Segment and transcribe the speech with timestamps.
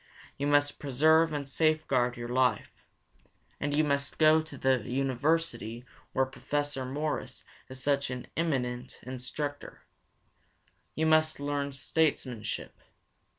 [0.35, 2.87] You must preserve and safeguard your life.
[3.59, 9.83] And you must go to the University where Professor Morris is such an eminent instructor.
[10.95, 12.79] You must learn statesmanship.